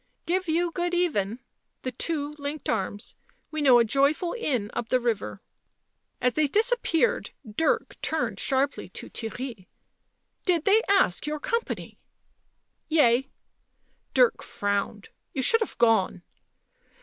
"Give 0.25 0.47
you 0.47 0.71
good 0.71 0.95
even." 0.95 1.41
The 1.83 1.91
two 1.91 2.33
linked 2.39 2.67
arms." 2.67 3.13
We 3.51 3.61
know 3.61 3.77
a 3.77 3.83
joyful 3.85 4.33
inn 4.35 4.71
up 4.73 4.89
the 4.89 4.99
river." 4.99 5.43
As 6.19 6.33
they 6.33 6.47
disappeared 6.47 7.29
Dirk 7.47 8.01
turned 8.01 8.39
sharply 8.39 8.89
to 8.89 9.11
Theirry. 9.11 9.67
"Did 10.43 10.65
they 10.65 10.81
ask 10.89 11.27
your 11.27 11.39
company?"" 11.39 11.99
Yea." 12.89 13.29
Dirk 14.15 14.41
frowned." 14.41 15.09
You 15.35 15.43
should 15.43 15.61
have 15.61 15.77
gone." 15.77 16.23